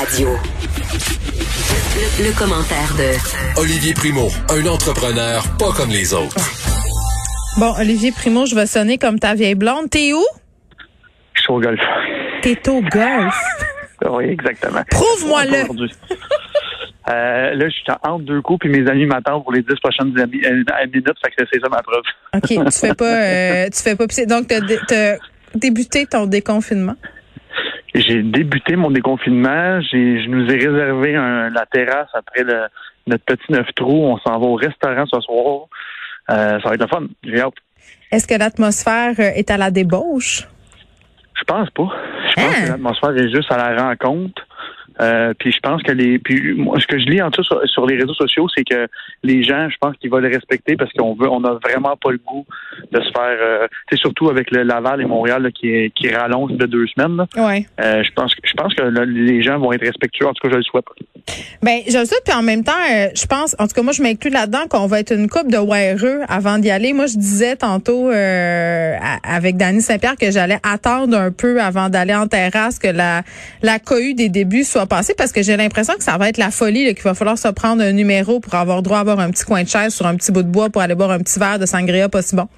[0.00, 0.30] Radio.
[2.18, 6.36] Le, commentaire de Olivier Primo, un entrepreneur pas comme les autres.
[7.58, 9.90] Bon, Olivier Primo, je vais sonner comme ta vieille blonde.
[9.90, 10.24] T'es où?
[11.34, 11.80] Je suis au golf.
[12.40, 13.34] T'es au golf?
[14.10, 14.80] oui, exactement.
[14.90, 15.64] Prouve-moi-le.
[17.10, 20.18] Euh, là, je suis entre deux coups, puis mes amis m'attendent pour les dix prochaines
[20.18, 22.02] euh, minutes, fait que c'est ça ma preuve.
[22.36, 25.18] OK, tu fais pas, euh, tu fais pas Donc, tu as
[25.54, 26.96] débuté ton déconfinement?
[27.94, 29.80] J'ai débuté mon déconfinement.
[29.80, 32.44] je nous ai réservé la terrasse après
[33.06, 34.04] notre petit neuf trous.
[34.04, 35.66] On s'en va au restaurant ce soir.
[36.30, 37.06] Euh, ça va être le fun.
[37.24, 37.54] J'ai hâte.
[38.12, 40.46] Est-ce que l'atmosphère euh, est à la débauche?
[41.34, 41.88] Je pense pas.
[42.28, 42.64] Je pense hein?
[42.64, 44.39] que l'atmosphère est juste à la rencontre.
[45.00, 47.60] Euh, puis je pense que les, puis moi, ce que je lis en tout sur,
[47.68, 48.86] sur les réseaux sociaux, c'est que
[49.22, 52.10] les gens, je pense qu'ils vont le respecter parce qu'on veut, on a vraiment pas
[52.10, 52.44] le goût
[52.92, 56.86] de se faire, euh, surtout avec le Laval et Montréal qui qui rallonge de deux
[56.88, 57.26] semaines.
[57.36, 57.66] Ouais.
[57.80, 60.26] Euh, je pense, je pense que les gens vont être respectueux.
[60.26, 60.84] En tout cas, je le souhaite.
[61.62, 62.22] Ben, je le souhaite.
[62.24, 64.86] Puis en même temps, euh, je pense, en tout cas, moi, je m'inclus là-dedans qu'on
[64.86, 66.92] va être une coupe de WRE avant d'y aller.
[66.92, 72.14] Moi, je disais tantôt euh, avec Dany Saint-Pierre que j'allais attendre un peu avant d'aller
[72.14, 73.22] en terrasse que la
[73.62, 76.94] la cohue des débuts soit parce que j'ai l'impression que ça va être la folie
[76.94, 79.62] qu'il va falloir se prendre un numéro pour avoir droit à avoir un petit coin
[79.62, 81.66] de chaise sur un petit bout de bois pour aller boire un petit verre de
[81.66, 82.48] sangria pas si bon.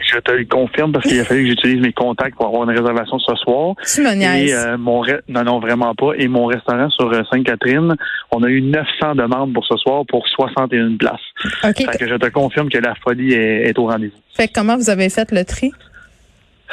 [0.00, 2.76] Je te le confirme parce qu'il a fallu que j'utilise mes contacts pour avoir une
[2.76, 3.74] réservation ce soir.
[3.84, 6.12] Tu me Et euh, mon non non vraiment pas.
[6.16, 7.94] Et mon restaurant sur euh, Sainte-Catherine,
[8.30, 11.20] on a eu 900 demandes pour ce soir pour 61 places.
[11.64, 11.76] OK.
[11.76, 14.16] Fait que je te confirme que la folie est, au rendez-vous.
[14.34, 15.72] Fait que comment vous avez fait le tri?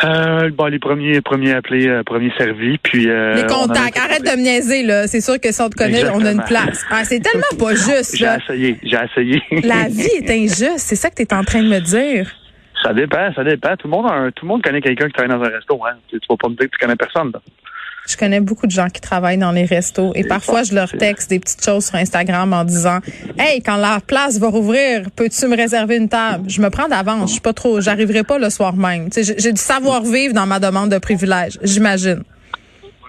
[0.04, 3.98] Euh, bon, les premiers, premiers appelés, euh, premiers servis, puis euh, les contacts.
[3.98, 5.08] Arrête de me niaiser là.
[5.08, 6.86] C'est sûr que si on te connaît, on a une place.
[6.92, 8.18] Ah, c'est tellement pas juste.
[8.18, 9.42] J'ai essayé, j'ai essayé.
[9.64, 10.80] La vie est injuste.
[10.80, 12.30] C'est ça que tu es en train de me dire.
[12.84, 13.76] Ça dépend, ça dépend.
[13.78, 15.80] Tout le monde, tout le monde connaît quelqu'un qui travaille dans un resto.
[15.86, 15.96] Hein.
[16.10, 17.32] Tu, vas pas me dire que tu connais personne.
[17.34, 17.42] Là.
[18.08, 21.30] Je connais beaucoup de gens qui travaillent dans les restos et parfois je leur texte
[21.30, 23.00] des petites choses sur Instagram en disant
[23.38, 26.48] Hey, quand la place va rouvrir, peux-tu me réserver une table?
[26.48, 29.10] Je me prends d'avance, je suis pas trop, j'arriverai pas le soir même.
[29.16, 32.24] J'ai du savoir-vivre dans ma demande de privilège, j'imagine.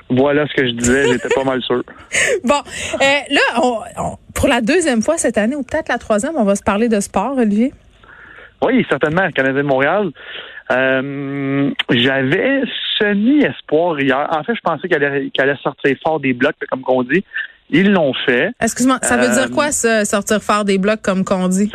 [0.08, 1.82] Voilà ce que je disais, j'étais pas mal sûr.
[2.44, 2.98] Bon, euh,
[3.30, 6.88] là, pour la deuxième fois cette année, ou peut-être la troisième, on va se parler
[6.88, 7.72] de sport, Olivier.
[8.62, 10.10] Oui, certainement, Canadien de Montréal.
[10.70, 12.62] Euh, j'avais
[12.98, 14.28] semi-espoir hier.
[14.30, 17.24] En fait, je pensais qu'elle allait, allait, sortir fort des blocs, comme qu'on dit.
[17.70, 18.52] Ils l'ont fait.
[18.60, 21.70] Excuse-moi, ça veut dire euh, quoi, ça, sortir fort des blocs, comme qu'on dit?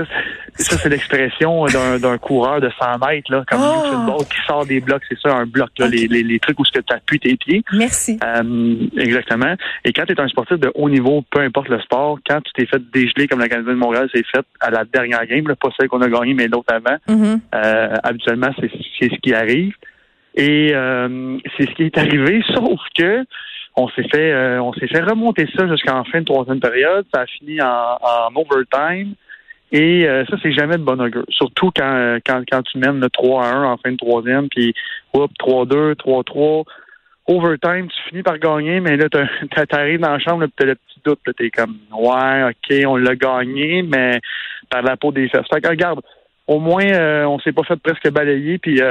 [0.56, 4.24] Ça, c'est l'expression d'un coureur de 100 mètres, là, comme oh.
[4.24, 5.02] qui sort des blocs.
[5.10, 7.64] C'est ça, un bloc, là, les, les, les, trucs où tu appuies tes pieds.
[7.74, 8.20] Merci.
[8.24, 9.56] Euh, exactement.
[9.86, 12.52] Et quand tu es un sportif de haut niveau, peu importe le sport, quand tu
[12.54, 15.56] t'es fait dégeler comme la Canadienne de Montréal s'est fait à la dernière game, là,
[15.56, 17.40] pas celle qu'on a gagnée, mais l'autre avant, mm-hmm.
[17.56, 19.74] euh, habituellement, c'est ce qui arrive.
[20.36, 23.24] Et euh, c'est ce qui est arrivé, sauf que
[23.78, 27.06] on s'est fait euh, on s'est fait remonter ça jusqu'en fin de troisième période.
[27.14, 29.16] Ça a fini en, en overtime.
[29.74, 31.24] Et euh, ça, c'est jamais de bon augure.
[31.30, 34.74] Surtout quand, quand, quand tu mènes le 3 à 1 en fin de troisième, puis
[35.14, 36.66] hop, 3-2, 3-3.
[37.28, 39.08] Overtime, tu finis par gagner, mais là,
[39.70, 41.20] t'arrives dans la chambre, tu as le petit doute.
[41.38, 44.20] T'es comme Ouais, ok, on l'a gagné, mais
[44.70, 45.48] par la peau des fesses.
[45.54, 46.02] Fait que regarde,
[46.48, 48.82] au moins, on s'est pas fait presque balayer, puis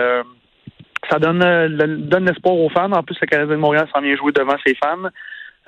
[1.09, 2.93] ça donne, euh, donne l'espoir aux fans.
[2.93, 5.09] En plus, le Canadien de Montréal s'en vient jouer devant ses fans.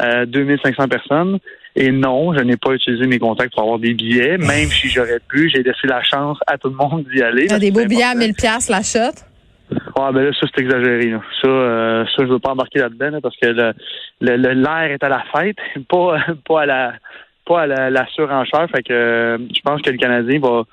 [0.00, 1.38] Euh, 2500 personnes.
[1.76, 5.20] Et non, je n'ai pas utilisé mes contacts pour avoir des billets, même si j'aurais
[5.28, 5.50] pu.
[5.50, 7.46] J'ai laissé la chance à tout le monde d'y aller.
[7.46, 9.22] T'as des beaux billets à 1000 pièces la shot?
[9.96, 11.14] Ah ben là, ça c'est exagéré.
[11.40, 13.74] Ça, euh, ça je veux pas embarquer là-dedans parce que l'air
[14.20, 15.56] le, est à la fête,
[15.88, 16.92] pas pas à la
[17.46, 18.68] pas à la, surenchère.
[18.74, 20.64] Fait que euh, je pense que le Canadien va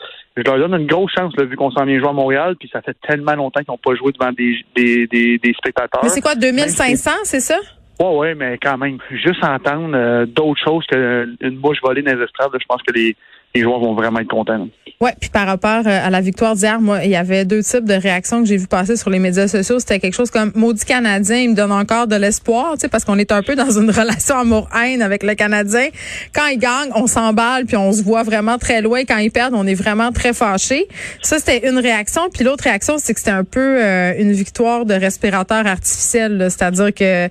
[0.46, 2.70] je leur donne une grosse chance, là, vu qu'on s'en vient jouer à Montréal, puis
[2.72, 6.02] ça fait tellement longtemps qu'ils n'ont pas joué devant des, des, des, spectateurs.
[6.04, 7.58] Mais c'est quoi, 2500, c'est ça?
[8.00, 12.24] Oui, oui, mais quand même, juste entendre euh, d'autres choses qu'une bouche volée dans les
[12.24, 13.16] estrades, je pense que les,
[13.56, 14.68] les joueurs vont vraiment être contents.
[15.02, 17.86] Ouais, puis par rapport euh, à la victoire d'hier, moi, il y avait deux types
[17.86, 19.80] de réactions que j'ai vu passer sur les médias sociaux.
[19.80, 23.06] C'était quelque chose comme maudit Canadien, il me donne encore de l'espoir, tu sais, parce
[23.06, 25.88] qu'on est un peu dans une relation amour-haine avec le Canadien.
[26.36, 29.06] Quand ils gagnent, on s'emballe, puis on se voit vraiment très loin.
[29.06, 30.88] Quand ils perdent, on est vraiment très fâchés.
[31.22, 32.24] Ça, c'était une réaction.
[32.34, 36.94] Puis l'autre réaction, c'est que c'était un peu euh, une victoire de respirateur artificiel, c'est-à-dire
[36.94, 37.30] que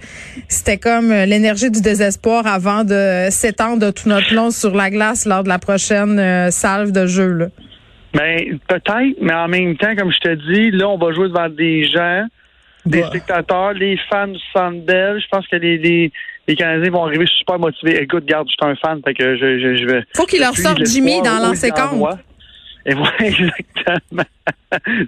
[0.48, 5.26] c'était comme euh, l'énergie du désespoir avant de s'étendre tout notre long sur la glace
[5.26, 7.32] lors de la prochaine euh, salve de jeu.
[7.32, 7.46] Là.
[8.14, 11.48] Ben, peut-être, mais en même temps, comme je te dis, là, on va jouer devant
[11.48, 12.26] des gens,
[12.86, 13.08] des bah.
[13.08, 15.20] spectateurs, les fans du Sandel.
[15.20, 16.12] Je pense que les, les,
[16.46, 18.02] les, Canadiens vont arriver super motivés.
[18.02, 20.04] Écoute, garde, je suis un fan, fait que je, je, je vais.
[20.16, 22.18] Faut qu'ils leur sortent Jimmy dans l'ancien compte.
[22.88, 24.22] Et voilà, exactement.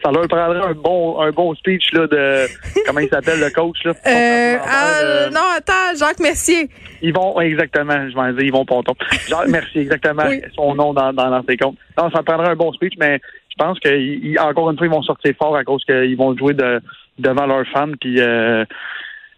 [0.05, 2.47] Ça leur prendrait un bon, un bon speech là, de
[2.87, 3.93] comment il s'appelle le coach là?
[4.07, 6.69] Euh, euh, non, attends, Jacques Mercier.
[7.01, 8.93] Ils vont exactement, je vais dire, ils vont ponton.
[9.27, 10.25] Jacques Mercier, exactement,
[10.55, 11.79] son nom dans, dans l'ancien compte.
[11.97, 13.19] Non, ça prendrait un bon speech, mais
[13.49, 16.53] je pense que encore une fois, ils vont sortir fort à cause qu'ils vont jouer
[16.53, 16.83] de,
[17.19, 17.93] devant leurs fans.
[17.99, 18.67] Puis euh,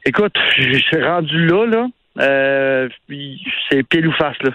[0.04, 1.86] écoute, je suis rendu là, là.
[2.18, 2.88] Euh,
[3.70, 4.50] c'est pile ou face là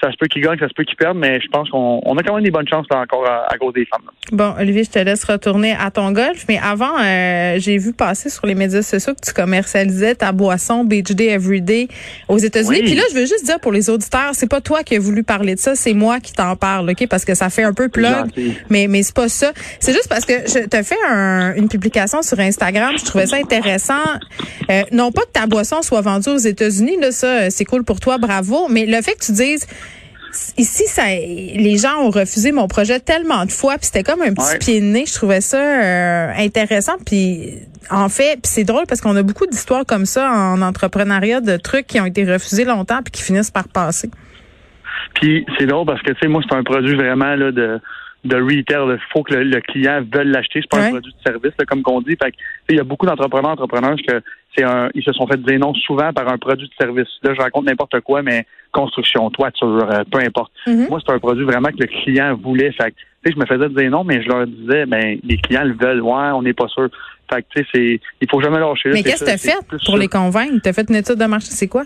[0.00, 2.22] ça se peut qu'ils gagnent, ça se peut qu'ils perdent, mais je pense qu'on a
[2.22, 4.08] quand même des bonnes chances là, encore à, cause des femmes.
[4.30, 8.30] Bon, Olivier, je te laisse retourner à ton golf, mais avant, euh, j'ai vu passer
[8.30, 11.88] sur les médias sociaux que tu commercialisais ta boisson Beach Day Everyday
[12.28, 12.82] aux États-Unis.
[12.82, 15.24] Puis là, je veux juste dire pour les auditeurs, c'est pas toi qui as voulu
[15.24, 17.88] parler de ça, c'est moi qui t'en parle, ok, parce que ça fait un peu
[17.88, 18.30] plug,
[18.70, 19.52] mais mais c'est pas ça.
[19.80, 20.96] C'est juste parce que je te fait
[21.56, 23.94] une publication sur Instagram, je trouvais ça intéressant.
[24.70, 27.98] Euh, non pas que ta boisson soit vendue aux États-Unis, là, ça, c'est cool pour
[28.00, 29.66] toi, bravo, mais le fait que tu dises
[30.56, 34.32] ici, ça, les gens ont refusé mon projet tellement de fois, puis c'était comme un
[34.32, 35.04] petit pied de nez.
[35.06, 37.54] Je trouvais ça euh, intéressant, puis
[37.90, 41.56] en fait, puis c'est drôle parce qu'on a beaucoup d'histoires comme ça en entrepreneuriat de
[41.56, 44.10] trucs qui ont été refusés longtemps puis qui finissent par passer.
[45.14, 47.80] Puis c'est drôle parce que tu sais, moi c'est un produit vraiment là de
[48.24, 48.96] de retail.
[48.96, 50.60] Il faut que le, client veuille l'acheter.
[50.62, 52.16] C'est pas un produit de service, comme qu'on dit.
[52.22, 52.32] Fait
[52.70, 54.20] il y a beaucoup d'entrepreneurs, entrepreneurs que
[54.56, 57.08] c'est un, ils se sont fait dire non souvent par un produit de service.
[57.22, 60.52] Là, je raconte n'importe quoi, mais construction, toiture, euh, peu importe.
[60.66, 60.88] Mm-hmm.
[60.88, 62.72] Moi, c'est un produit vraiment que le client voulait.
[62.72, 65.74] Fait que, je me faisais dire non, mais je leur disais, ben, les clients le
[65.74, 66.00] veulent.
[66.00, 66.88] Ouais, on n'est pas sûr.
[67.32, 68.90] Fait que, tu sais, c'est, il faut jamais lâcher.
[68.90, 70.54] Mais qu'est-ce que tu as fait pour les convaincre?
[70.62, 71.84] Tu as fait une étude de marché, c'est quoi?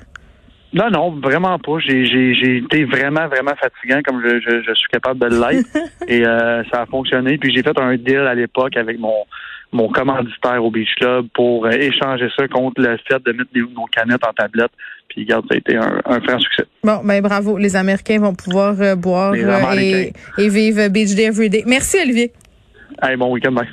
[0.72, 1.78] Non, non, vraiment pas.
[1.78, 5.68] J'ai, j'ai, j'ai été vraiment, vraiment fatigant comme je, je, je suis capable de l'être.
[6.08, 7.36] et euh, ça a fonctionné.
[7.36, 9.24] Puis j'ai fait un deal à l'époque avec mon
[9.72, 13.86] mon commanditaire au Beach Club pour euh, échanger ça contre le fait de mettre nos
[13.86, 14.70] canettes en tablette.
[15.08, 16.64] Puis regarde, ça a été un, un franc succès.
[16.84, 17.58] Bon, ben bravo.
[17.58, 21.64] Les Américains vont pouvoir euh, boire et, et, vivre Beach Day Every Day.
[21.66, 22.32] Merci, Olivier.
[22.98, 23.68] Allez, bon week-end, Max.